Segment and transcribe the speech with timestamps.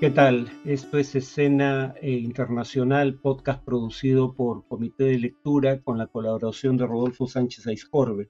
[0.00, 0.50] ¿Qué tal?
[0.64, 6.84] Esto es Escena eh, Internacional, podcast producido por Comité de Lectura con la colaboración de
[6.84, 8.28] Rodolfo Sánchez Aizcorbe.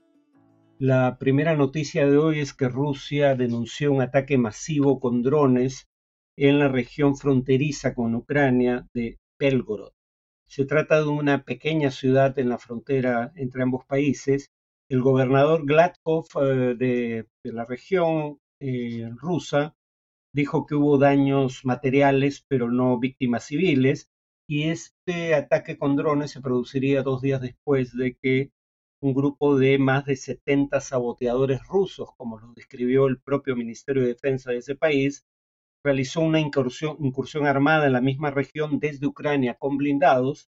[0.78, 5.88] La primera noticia de hoy es que Rusia denunció un ataque masivo con drones
[6.36, 9.92] en la región fronteriza con Ucrania de Belgorod.
[10.46, 14.50] Se trata de una pequeña ciudad en la frontera entre ambos países.
[14.90, 19.74] El gobernador Gladkov eh, de, la región eh, rusa
[20.34, 24.10] dijo que hubo daños materiales, pero no víctimas civiles,
[24.48, 28.50] y este ataque con drones se produciría dos días después de que
[29.00, 34.08] un grupo de más de 70 saboteadores rusos, como lo describió el propio Ministerio de
[34.08, 35.24] Defensa de ese país,
[35.84, 40.50] realizó una incursión, incursión armada en la misma región desde Ucrania con blindados,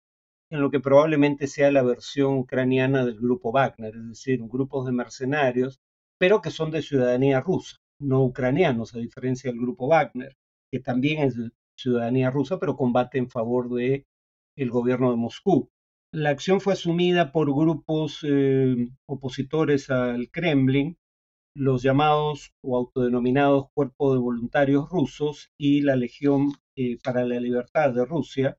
[0.51, 4.93] en lo que probablemente sea la versión ucraniana del grupo Wagner, es decir, grupos de
[4.93, 5.81] mercenarios,
[6.19, 10.37] pero que son de ciudadanía rusa no ucranianos, a diferencia del grupo Wagner,
[10.71, 11.37] que también es
[11.77, 14.07] ciudadanía rusa, pero combate en favor de
[14.57, 15.71] el gobierno de Moscú.
[16.13, 20.97] La acción fue asumida por grupos eh, opositores al Kremlin,
[21.55, 27.93] los llamados o autodenominados Cuerpo de Voluntarios Rusos y la Legión eh, para la Libertad
[27.93, 28.59] de Rusia.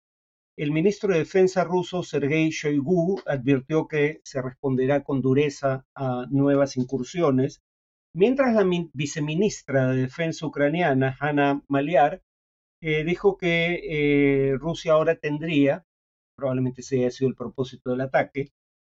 [0.57, 6.77] El ministro de Defensa ruso, Sergei Shoigu, advirtió que se responderá con dureza a nuevas
[6.77, 7.61] incursiones
[8.13, 12.21] Mientras la viceministra de Defensa ucraniana, Hanna Maliar,
[12.81, 15.85] eh, dijo que eh, Rusia ahora tendría,
[16.35, 18.51] probablemente ese haya sido el propósito del ataque,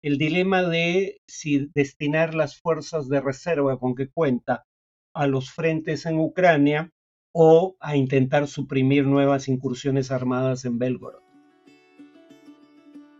[0.03, 4.67] el dilema de si destinar las fuerzas de reserva con que cuenta
[5.14, 6.92] a los frentes en Ucrania
[7.33, 11.23] o a intentar suprimir nuevas incursiones armadas en Belgorod.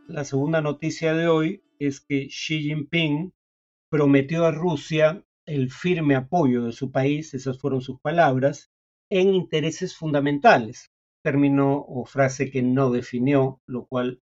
[0.07, 3.33] La segunda noticia de hoy es que Xi Jinping
[3.91, 8.71] prometió a Rusia el firme apoyo de su país, esas fueron sus palabras,
[9.11, 14.21] en intereses fundamentales, término o frase que no definió, lo cual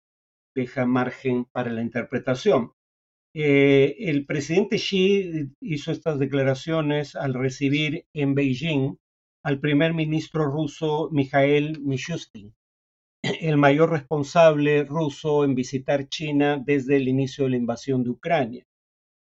[0.55, 2.73] deja margen para la interpretación.
[3.35, 8.97] Eh, el presidente Xi hizo estas declaraciones al recibir en Beijing
[9.45, 12.55] al primer ministro ruso Mikhail Mishustin,
[13.23, 18.67] el mayor responsable ruso en visitar China desde el inicio de la invasión de Ucrania.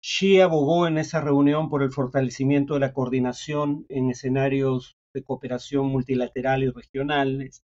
[0.06, 5.86] Xi abogó en esa reunión por el fortalecimiento de la coordinación en escenarios de cooperación
[5.88, 7.64] multilateral y regionales,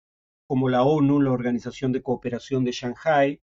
[0.48, 3.40] como la ONU, la Organización de Cooperación de Shanghai,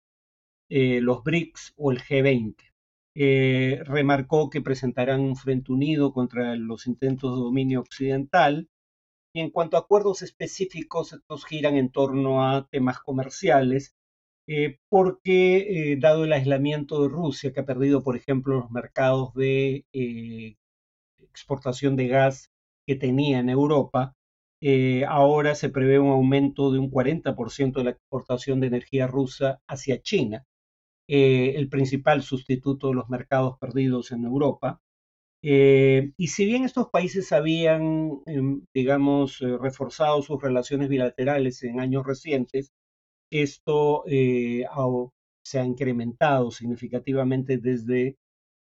[0.69, 2.55] eh, los BRICS o el G20.
[3.17, 8.69] Eh, remarcó que presentarán un frente unido contra los intentos de dominio occidental
[9.35, 13.97] y en cuanto a acuerdos específicos, estos giran en torno a temas comerciales
[14.49, 19.35] eh, porque eh, dado el aislamiento de Rusia, que ha perdido, por ejemplo, los mercados
[19.35, 20.57] de eh,
[21.19, 22.51] exportación de gas
[22.87, 24.15] que tenía en Europa,
[25.09, 30.01] ahora se prevé un aumento de un 40% de la exportación de energía rusa hacia
[30.03, 30.45] China,
[31.09, 34.81] el principal sustituto de los mercados perdidos en Europa.
[35.43, 42.73] y si bien estos países habían, em, digamos, reforzado sus relaciones bilaterales en años recientes,
[43.31, 44.65] esto eh,
[45.45, 48.17] se ha incrementado significativamente desde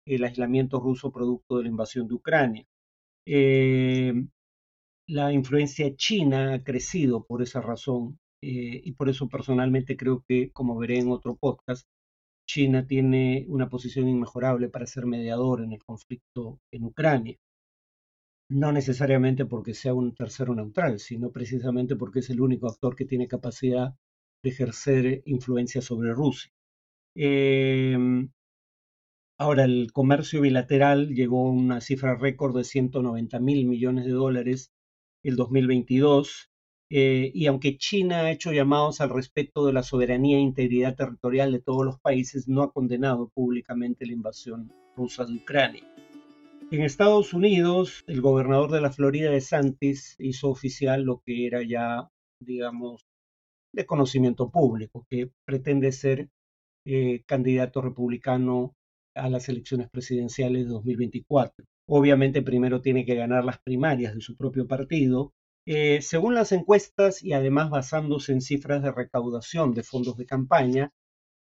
[0.05, 2.65] el aislamiento ruso producto de la invasión de Ucrania.
[3.25, 4.13] Eh,
[5.07, 10.51] la influencia china ha crecido por esa razón eh, y por eso personalmente creo que,
[10.51, 11.87] como veré en otro podcast,
[12.45, 17.37] China tiene una posición inmejorable para ser mediador en el conflicto en Ucrania.
[18.49, 23.05] No necesariamente porque sea un tercero neutral, sino precisamente porque es el único actor que
[23.05, 23.95] tiene capacidad
[24.43, 26.51] de ejercer influencia sobre Rusia.
[27.15, 28.29] Em,
[29.37, 34.71] ahora, el comercio bilateral llegó a una cifra récord de 190 mil millones de dólares
[35.23, 36.49] el 2022,
[36.89, 41.51] eh, y aunque China ha hecho llamados al respeto de la soberanía e integridad territorial
[41.51, 45.83] de todos los países, no ha condenado públicamente la invasión rusa de Ucrania.
[46.71, 51.61] En Estados Unidos, el gobernador de la Florida de Santis hizo oficial lo que era
[51.63, 53.05] ya, digamos,
[53.73, 56.29] de conocimiento público, que pretende ser
[56.85, 58.75] eh, candidato republicano
[59.15, 61.65] a las elecciones presidenciales de 2024.
[61.87, 65.33] Obviamente primero tiene que ganar las primarias de su propio partido.
[65.65, 70.91] Eh, según las encuestas y además basándose en cifras de recaudación de fondos de campaña,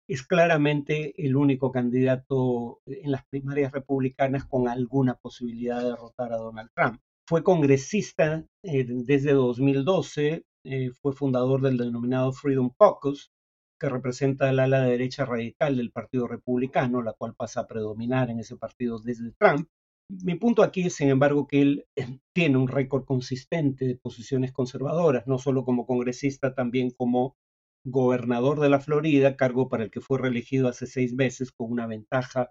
[0.09, 6.37] es claramente el único candidato en las primarias republicanas con alguna posibilidad de derrotar a
[6.39, 7.01] Donald Trump.
[7.29, 13.33] Fue congresista eh, desde 2012, eh, fue fundador del denominado Freedom Caucus,
[13.79, 18.41] que representa el ala derecha radical del Partido Republicano, la cual pasa a predominar en
[18.41, 19.69] ese partido desde Trump.
[20.09, 21.87] Mi punto aquí es, sin embargo, que él
[22.35, 27.37] tiene un récord consistente de posiciones conservadoras, no solo como congresista, también como
[27.85, 31.87] gobernador de la Florida, cargo para el que fue reelegido hace seis meses con una
[31.87, 32.51] ventaja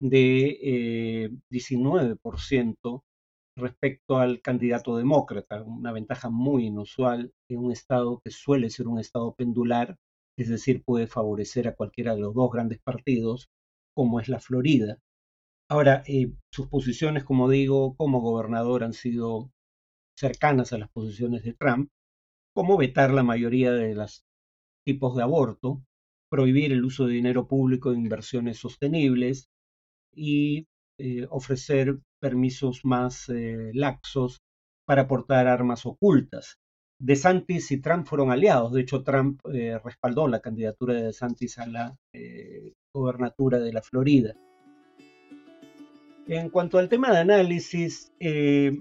[0.00, 3.02] de eh, 19%
[3.56, 8.98] respecto al candidato demócrata, una ventaja muy inusual en un estado que suele ser un
[8.98, 9.96] estado pendular,
[10.36, 13.48] es decir, puede favorecer a cualquiera de los dos grandes partidos,
[13.94, 14.98] como es la Florida.
[15.70, 19.50] Ahora, eh, sus posiciones, como digo, como gobernador han sido
[20.18, 21.90] cercanas a las posiciones de Trump,
[22.54, 24.24] como vetar la mayoría de los
[24.84, 25.82] tipos de aborto,
[26.30, 29.48] prohibir el uso de dinero público en inversiones sostenibles
[30.12, 30.66] y
[30.98, 34.40] eh, ofrecer permisos más eh, laxos
[34.86, 36.58] para aportar armas ocultas.
[36.98, 38.72] De Santis y Trump fueron aliados.
[38.72, 41.98] De hecho, Trump eh, respaldó la candidatura de De Santis a la
[42.94, 44.34] gobernatura de la Florida.
[46.26, 48.14] En cuanto al tema de análisis,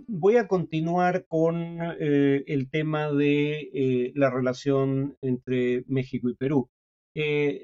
[0.07, 6.69] voy a continuar con el tema de la relación entre México y Perú.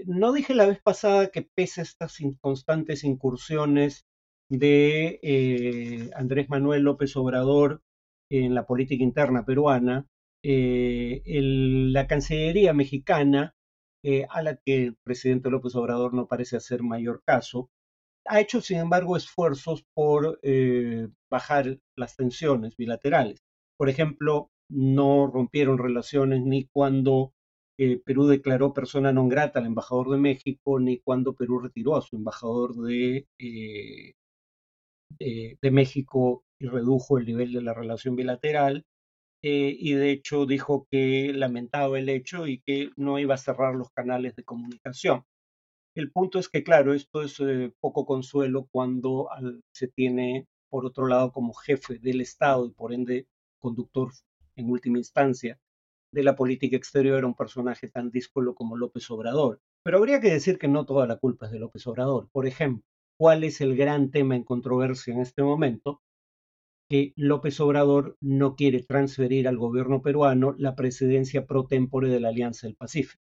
[0.07, 4.08] no dije la vez pasada que pese a estas constantes incursiones
[4.49, 7.81] de eh, Andrés Manuel López Obrador
[8.29, 10.07] en la política interna peruana,
[10.43, 13.55] eh, la Cancillería mexicana,
[14.03, 17.69] eh, a la que el presidente López Obrador no parece hacer mayor caso,
[18.25, 20.39] ha hecho, sin embargo, esfuerzos por
[21.31, 23.39] bajar las tensiones bilaterales.
[23.77, 27.33] Por ejemplo, no rompieron relaciones ni cuando
[28.05, 32.17] Perú declaró persona non grata al embajador de México, ni cuando Perú retiró a su
[32.17, 33.25] embajador de
[35.19, 38.85] eh, de México y redujo el nivel de la relación bilateral
[39.41, 43.75] eh, y de hecho dijo que lamentaba el hecho y que no iba a cerrar
[43.75, 45.23] los canales de comunicación.
[45.95, 49.29] El punto es que, claro, esto es eh, poco consuelo cuando
[49.71, 53.27] se tiene, por otro lado, como jefe del Estado y por ende
[53.59, 54.11] conductor
[54.55, 55.59] en última instancia
[56.11, 59.61] de la política exterior a un personaje tan díscolo como López Obrador.
[59.83, 62.29] Pero habría que decir que no toda la culpa es de López Obrador.
[62.31, 62.83] Por ejemplo,
[63.19, 66.01] cuál es el gran tema en controversia en este momento,
[66.89, 72.29] que López Obrador no quiere transferir al gobierno peruano la presidencia pro tempore de la
[72.29, 73.21] Alianza del Pacífico.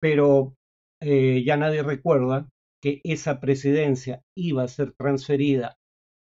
[0.00, 0.54] Pero
[1.00, 2.48] eh, ya nadie recuerda
[2.82, 5.76] que esa presidencia iba a ser transferida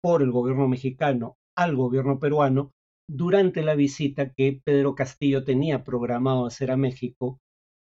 [0.03, 2.71] por el gobierno mexicano al gobierno peruano
[3.09, 7.39] durante la visita que Pedro Castillo tenía programado hacer a México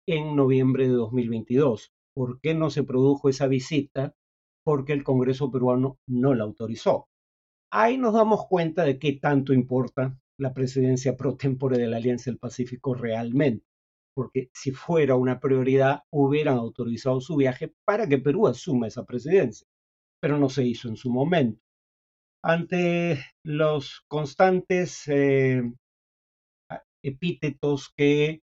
[0.07, 1.91] en noviembre de 2022.
[2.15, 4.13] ¿Por qué no se produjo esa visita?
[4.63, 7.07] Porque el Congreso peruano no la autorizó.
[7.71, 12.31] Ahí nos damos cuenta de qué tanto importa la presidencia pro tempore de la Alianza
[12.31, 13.65] del Pacífico realmente,
[14.15, 19.67] porque si fuera una prioridad hubieran autorizado su viaje para que Perú asuma esa presidencia,
[20.21, 21.61] pero no se hizo en su momento.
[22.43, 25.61] Ante los constantes eh,
[27.03, 28.41] epítetos que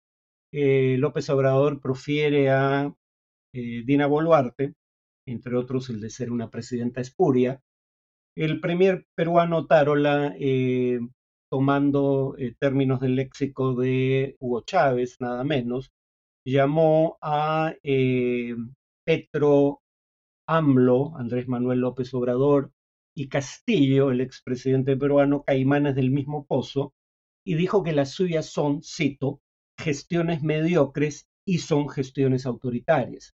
[0.53, 2.93] eh, López Obrador profiere a
[3.55, 4.75] eh, Dina Boluarte,
[5.27, 7.61] entre otros el de ser una presidenta espuria.
[8.37, 11.01] El premier peruano Tarola, eh,
[11.51, 15.91] tomando eh, términos del léxico de Hugo Chávez, nada menos,
[16.45, 18.55] llamó a eh,
[19.05, 19.81] Petro
[20.49, 22.73] AMLO, Andrés Manuel López Obrador,
[23.17, 26.93] y Castillo, el expresidente peruano, caimanes del mismo pozo,
[27.45, 29.41] y dijo que las suyas son, cito,
[29.79, 33.35] gestiones mediocres y son gestiones autoritarias.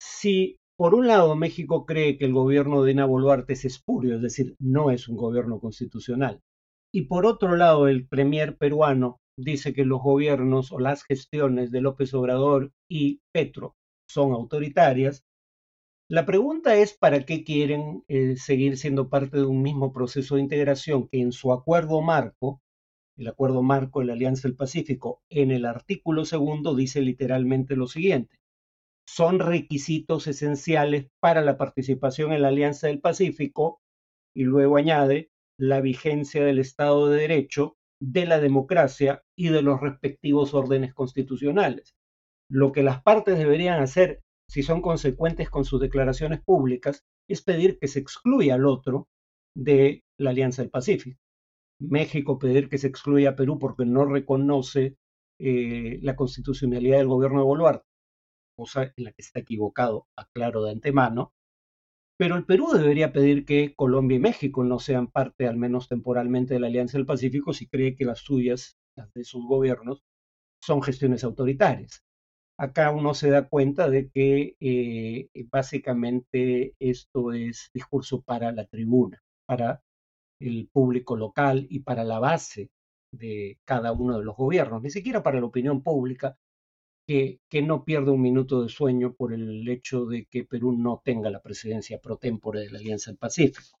[0.00, 4.22] Si por un lado, México cree que el gobierno de Dina Boluarte es espurio, es
[4.22, 6.40] decir, no es un gobierno constitucional.
[6.94, 11.80] Y por otro lado, el premier peruano dice que los gobiernos o las gestiones de
[11.80, 13.74] López Obrador y Petro
[14.08, 15.24] son autoritarias.
[16.08, 20.42] La pregunta es para qué quieren eh, seguir siendo parte de un mismo proceso de
[20.42, 22.62] integración que en su acuerdo marco,
[23.16, 27.88] el acuerdo marco de la Alianza del Pacífico, en el artículo segundo dice literalmente lo
[27.88, 28.37] siguiente
[29.08, 33.80] son requisitos esenciales para la participación en la Alianza del Pacífico
[34.36, 39.80] y luego añade la vigencia del Estado de Derecho, de la democracia y de los
[39.80, 41.94] respectivos órdenes constitucionales.
[42.50, 47.78] Lo que las partes deberían hacer, si son consecuentes con sus declaraciones públicas, es pedir
[47.78, 49.08] que se excluya al otro
[49.56, 51.18] de la Alianza del Pacífico.
[51.80, 54.96] México pedir que se excluya a Perú porque no reconoce
[55.40, 57.87] eh, la constitucionalidad del gobierno de Boluarte
[58.58, 61.32] cosa en la que está equivocado, aclaro de antemano,
[62.18, 66.54] pero el Perú debería pedir que Colombia y México no sean parte, al menos temporalmente,
[66.54, 70.02] de la Alianza del Pacífico si cree que las suyas, las de sus gobiernos,
[70.60, 72.02] son gestiones autoritarias.
[72.58, 79.22] Acá uno se da cuenta de que eh, básicamente esto es discurso para la tribuna.
[79.46, 79.82] para
[80.40, 82.70] el público local y para la base
[83.12, 86.36] de cada uno de los gobiernos, ni siquiera para la opinión pública,
[87.08, 91.30] que, no pierda un minuto de sueño por el hecho de que Perú no tenga
[91.30, 93.78] la presidencia pro tempore de la Alianza del Pacífico.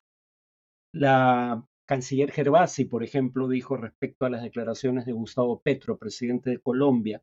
[0.94, 6.60] La canciller Gervasi, por ejemplo, dijo respecto a las declaraciones de Gustavo Petro, presidente de
[6.60, 7.22] Colombia,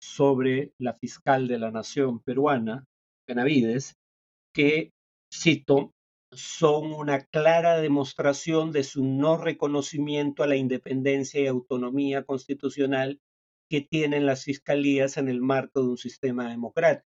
[0.00, 2.84] sobre la fiscal de la nación peruana,
[3.28, 3.94] Benavides,
[4.52, 4.92] que,
[5.32, 5.92] cito,
[6.32, 13.20] son una clara demostración de su no reconocimiento a la independencia y autonomía constitucional
[13.70, 17.08] que tienen las fiscalías en el marco de un sistema democrático.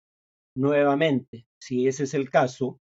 [0.57, 2.81] Nuevamente, si ese es el caso,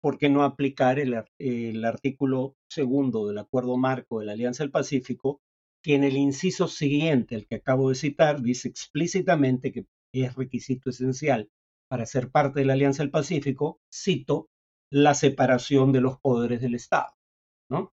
[0.00, 4.70] ¿por qué no aplicar el, el, artículo segundo del Acuerdo Marco de la Alianza del
[4.70, 5.40] Pacífico,
[5.82, 10.90] que en el inciso siguiente, el que acabo de citar, dice explícitamente que es requisito
[10.90, 11.48] esencial
[11.88, 14.48] para ser parte de la Alianza del Pacífico, cito,
[14.92, 17.14] la separación de los poderes del Estado.
[17.70, 17.92] ¿no?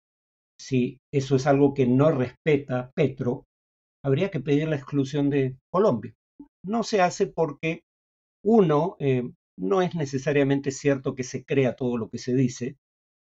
[0.59, 3.47] Si eso es algo que no respeta Petro,
[4.05, 6.15] habría que pedir la exclusión de Colombia.
[6.65, 7.83] No se hace porque,
[8.45, 12.77] uno, eh, no es necesariamente cierto que se crea todo lo que se dice,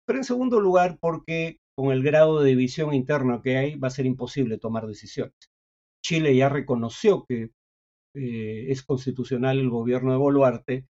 [0.06, 3.92] pero en segundo lugar porque con el grado de división interna que hay va a
[3.92, 5.34] ser imposible tomar decisiones.
[6.04, 7.50] Chile ya reconoció que
[8.16, 10.86] eh, es constitucional el gobierno de Boluarte,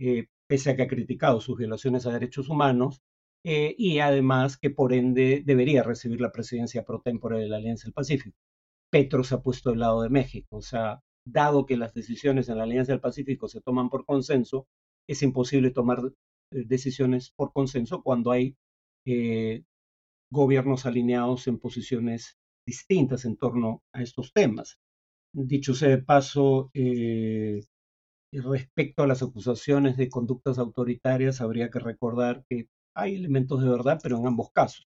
[0.00, 3.00] eh, pese a que ha criticado sus violaciones a derechos humanos,
[3.48, 7.92] y además que por ende debería recibir la presidencia pro tempore de la Alianza del
[7.92, 8.36] Pacífico.
[8.90, 12.58] Petro se ha puesto del lado de México, o sea, dado que las decisiones en
[12.58, 14.66] la Alianza del Pacífico se toman por consenso,
[15.08, 16.00] es imposible tomar
[16.52, 18.56] eh, decisiones por consenso cuando hay
[19.06, 19.64] eh,
[20.30, 24.78] gobiernos alineados en posiciones distintas en torno a estos temas.
[25.32, 27.60] Dicho sea de paso, eh,
[28.32, 34.00] respecto a las acusaciones de conductas autoritarias, habría que recordar que hay elementos de verdad,
[34.02, 34.86] pero en ambos casos.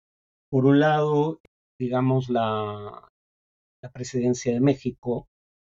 [0.49, 1.41] Por un lado,
[1.79, 3.06] digamos, la,
[3.87, 5.29] la presidencia de México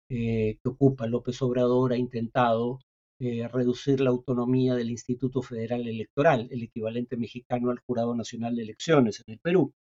[0.07, 2.79] eh, que ocupa López Obrador ha intentado
[3.19, 8.63] eh, reducir la autonomía del Instituto Federal Electoral, el equivalente mexicano al Jurado Nacional de
[8.63, 9.73] Elecciones en el Perú.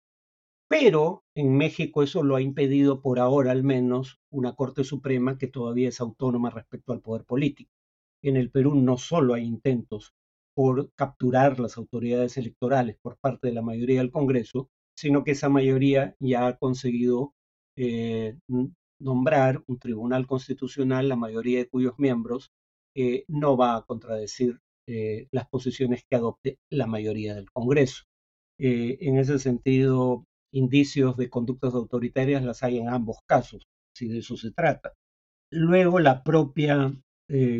[0.69, 5.47] Pero en México eso lo ha impedido por ahora al menos una Corte Suprema que
[5.47, 7.73] todavía es autónoma respecto al poder político.
[8.23, 10.13] En el Perú no solo hay intentos
[10.55, 15.49] por capturar las autoridades electorales por parte de la mayoría del Congreso, sino que esa
[15.49, 17.33] mayoría ya ha conseguido
[17.83, 18.37] eh,
[18.99, 22.51] nombrar un tribunal constitucional, la mayoría de cuyos miembros
[22.95, 28.03] eh, no va a contradecir eh, las posiciones que adopte la mayoría del Congreso.
[28.59, 34.37] en ese sentido, indicios de conductas autoritarias las hay en ambos casos, si de eso
[34.37, 34.93] se trata.
[35.51, 36.93] Luego, la propia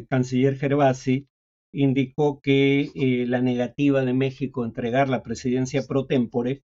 [0.10, 1.28] canciller Gervasi
[1.74, 2.92] indicó que
[3.28, 6.62] la negativa de México a entregar la presidencia pro tempore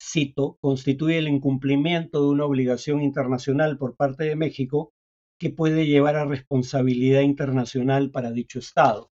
[0.00, 4.92] cito, constituye el incumplimiento de una obligación internacional por parte de México
[5.38, 9.10] que puede llevar a responsabilidad internacional para dicho Estado.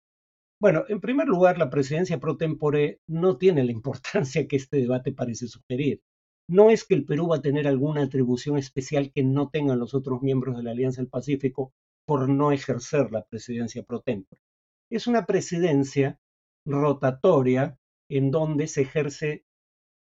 [0.60, 5.12] Bueno, en primer lugar, la presidencia pro tempore no tiene la importancia que este debate
[5.12, 6.02] parece sugerir.
[6.48, 9.96] No es que el Perú va a tener alguna atribución especial que no tengan los
[9.96, 11.74] otros miembros de la Alianza del Pacífico
[12.06, 14.42] por no ejercer la presidencia pro tempore.
[14.90, 16.20] Es una presidencia
[16.66, 19.46] rotatoria en donde se ejerce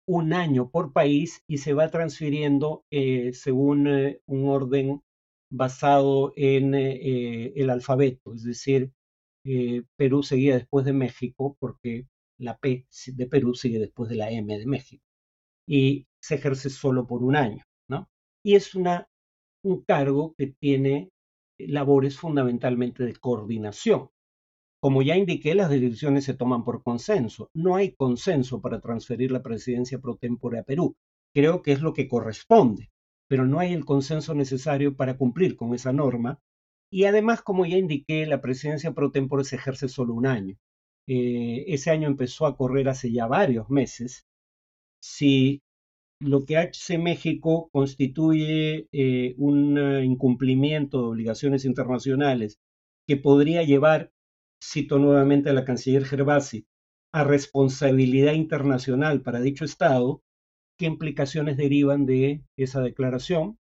[0.08, 5.02] un año por país y se va transfiriendo eh, según eh, un orden
[5.52, 8.94] basado en eh, el alfabeto, es decir,
[9.98, 14.58] Perú seguía después de México porque la P de Perú sigue después de la M
[14.58, 15.04] de México
[15.68, 18.08] y se ejerce solo por un año, ¿no?
[18.44, 19.10] Y es una,
[19.64, 21.10] un cargo que tiene
[21.58, 24.10] labores fundamentalmente de coordinación.
[24.82, 27.52] Como ya indiqué, las decisiones se toman por consenso.
[27.54, 30.96] No hay consenso para transferir la presidencia pro tempore a Perú.
[31.36, 32.90] Creo que es lo que corresponde,
[33.28, 36.40] pero no hay el consenso necesario para cumplir con esa norma.
[36.92, 40.58] Y además, como ya indiqué, la presidencia pro tempore se ejerce solo un año.
[41.08, 44.26] Eh, ese año empezó a correr hace ya varios meses.
[45.00, 45.62] Si
[46.20, 52.60] lo que hace México constituye eh, un incumplimiento de obligaciones internacionales
[53.08, 54.11] que podría llevar
[54.62, 56.66] cito nuevamente a la canciller Gervasi,
[57.14, 60.22] a responsabilidad internacional para dicho Estado,
[60.78, 63.58] ¿qué implicaciones derivan de esa declaración?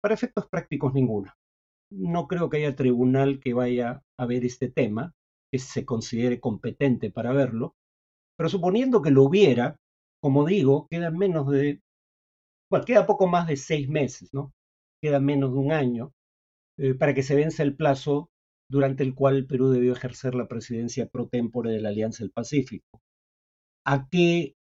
[0.00, 1.36] Para efectos prácticos, ninguna.
[1.90, 5.14] No creo que haya tribunal que vaya a ver este tema,
[5.50, 7.74] que se considere competente para verlo,
[8.36, 9.76] pero suponiendo que lo hubiera,
[10.20, 11.80] como digo, queda menos de,
[12.70, 14.52] bueno, queda poco más de seis meses, ¿no?
[15.02, 16.12] Queda menos de un año
[16.78, 18.30] eh, para que se vence el plazo
[18.74, 23.00] durante el cual Perú debió ejercer la presidencia pro tempore de la Alianza del Pacífico.
[23.86, 24.56] ¿A qué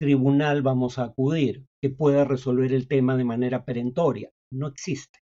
[0.00, 4.30] tribunal vamos a acudir que pueda resolver el tema de manera perentoria.
[4.50, 5.18] No existe.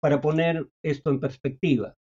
[0.00, 1.96] Para poner esto en perspectiva,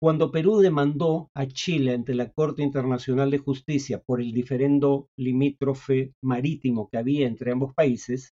[0.00, 6.14] cuando Perú demandó a Chile ante la Corte Internacional de Justicia por el diferendo limítrofe
[6.22, 8.32] marítimo que había entre ambos países,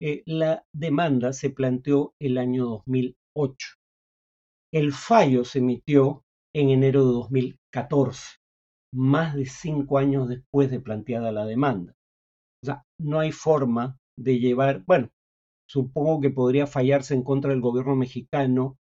[0.00, 3.66] eh, la demanda se planteó el año 2008.
[4.76, 6.22] El fallo se emitió
[6.54, 8.36] en enero de 2014,
[8.92, 11.94] más de cinco años después de planteada la demanda.
[12.62, 15.08] O sea, no hay forma de llevar, bueno,
[15.66, 18.76] supongo que podría fallarse en contra del gobierno mexicano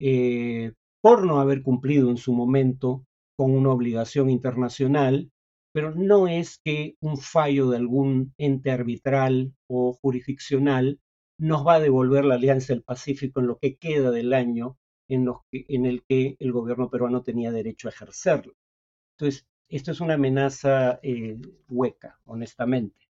[0.00, 3.04] eh, por no haber cumplido en su momento
[3.38, 5.30] con una obligación internacional,
[5.72, 10.98] pero no es que un fallo de algún ente arbitral o jurisdiccional
[11.38, 14.76] nos va a devolver la Alianza del Pacífico en lo que queda del año
[15.08, 18.54] en, el que el gobierno peruano tenía derecho a ejercerlo.
[19.18, 23.08] Entonces, esto es una amenaza eh, hueca, honestamente.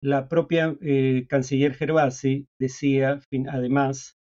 [0.00, 3.20] La propia eh, canciller Gervasi decía,
[3.50, 4.16] además,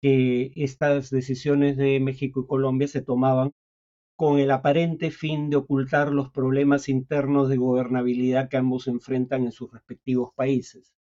[0.00, 3.52] que estas decisiones de México y Colombia se tomaban
[4.16, 9.52] con el aparente fin de ocultar los problemas internos de gobernabilidad que ambos enfrentan en
[9.52, 10.94] sus respectivos países.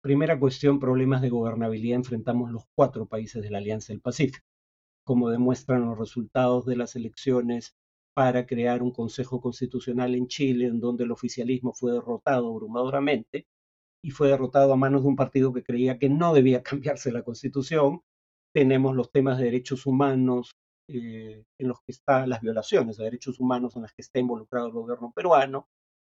[0.00, 4.46] Primera cuestión, problemas de gobernabilidad enfrentamos los cuatro países de la Alianza del Pacífico,
[5.08, 7.74] como demuestran los resultados de las elecciones
[8.14, 13.46] para crear un Consejo Constitucional en Chile, en donde el oficialismo fue derrotado abrumadoramente
[14.04, 17.22] y fue derrotado a manos de un partido que creía que no debía cambiarse la
[17.22, 18.02] Constitución.
[18.54, 20.50] Tenemos los temas de derechos humanos
[20.90, 24.66] eh, en los que están las violaciones de derechos humanos en las que está involucrado
[24.66, 25.68] el gobierno peruano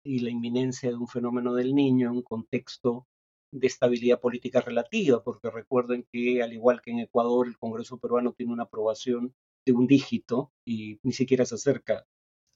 [0.05, 3.07] y la inminencia de un fenómeno del niño en un contexto
[3.53, 8.33] de estabilidad política relativa, porque recuerden que al igual que en Ecuador, el Congreso peruano
[8.33, 12.07] tiene una aprobación de un dígito y ni siquiera se acerca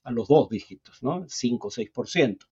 [0.05, 1.25] a los dos dígitos, ¿no?
[1.29, 2.47] 5 o 6%,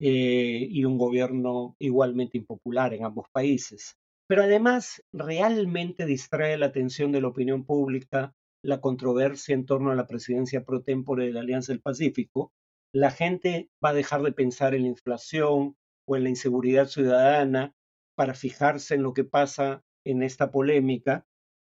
[0.00, 3.96] eh, y un gobierno igualmente impopular en ambos países.
[4.26, 8.34] Pero además realmente distrae la atención de la opinión pública
[8.64, 12.52] la controversia en torno a la presidencia pro tempore de la Alianza del Pacífico,
[12.94, 15.76] la gente va a dejar de pensar en la inflación
[16.06, 17.74] o en la inseguridad ciudadana
[18.14, 21.26] para fijarse en lo que pasa en esta polémica.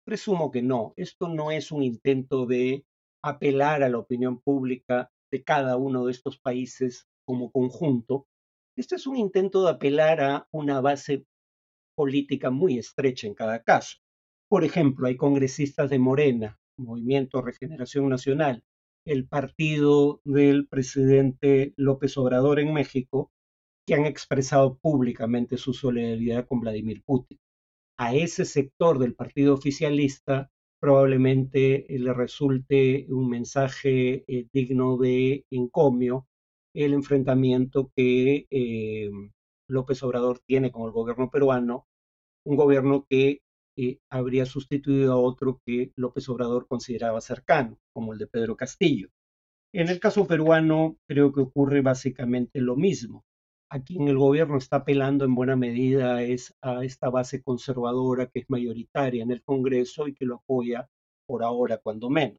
[0.06, 2.86] Presumo que no, esto no es un intento de
[3.24, 8.28] apelar a la opinión pública de cada uno de estos países como conjunto.
[8.78, 11.26] Esto es un intento de apelar a una base
[11.96, 13.98] política muy estrecha en cada caso.
[14.50, 18.64] Por ejemplo, hay congresistas de Morena, Movimiento Regeneración Nacional,
[19.06, 23.32] el partido del presidente López Obrador en México,
[23.86, 27.40] que han expresado públicamente su solidaridad con Vladimir Putin.
[27.98, 36.28] A ese sector del partido oficialista probablemente le resulte un mensaje eh, digno de encomio
[36.74, 39.10] el enfrentamiento que eh,
[39.70, 41.88] López Obrador tiene con el gobierno peruano,
[42.46, 43.42] un gobierno que
[43.78, 49.10] eh, habría sustituido a otro que López Obrador consideraba cercano, como el de Pedro Castillo.
[49.74, 53.24] En el caso peruano creo que ocurre básicamente lo mismo.
[53.74, 58.42] A quien el gobierno está apelando en buena medida es a esta base conservadora que
[58.42, 60.88] es mayoritaria en el Congreso y que lo apoya
[61.26, 62.38] por ahora, cuando menos.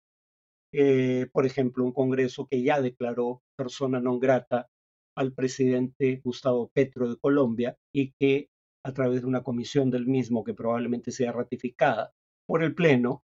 [0.72, 4.70] Eh, por ejemplo, un Congreso que ya declaró persona non grata
[5.18, 8.48] al presidente Gustavo Petro de Colombia y que
[8.86, 12.14] a través de una comisión del mismo que probablemente sea ratificada
[12.46, 13.24] por el Pleno,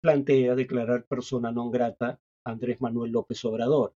[0.00, 3.94] plantea declarar persona non grata a Andrés Manuel López Obrador.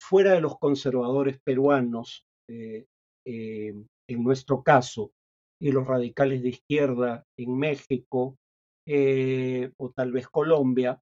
[0.00, 2.86] Fuera de los conservadores peruanos, eh,
[3.26, 3.74] eh,
[4.08, 5.12] en nuestro caso,
[5.60, 8.38] y los radicales de izquierda en México
[8.86, 11.00] eh, o tal vez Colombia,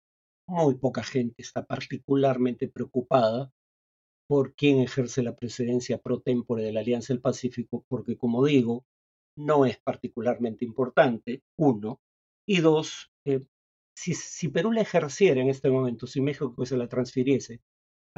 [0.49, 3.53] muy poca gente está particularmente preocupada
[4.29, 8.85] por quién ejerce la presidencia pro tempore de la Alianza del Pacífico, porque como digo,
[9.37, 12.01] no es particularmente importante, uno,
[12.47, 13.45] y dos, eh,
[13.97, 17.61] si, Perú la ejerciera en este momento, si México se la transfiriese,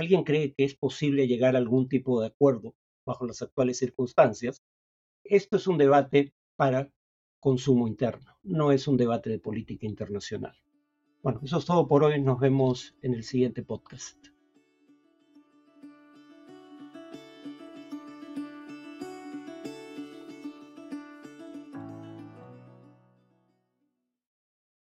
[0.00, 4.62] ¿alguien cree que es posible llegar a algún tipo de acuerdo bajo las actuales circunstancias?
[5.24, 6.90] Esto es un debate para
[7.38, 10.56] consumo interno, no es un debate de política internacional.
[11.22, 14.16] Bueno, eso es todo por hoy, nos vemos en el siguiente podcast.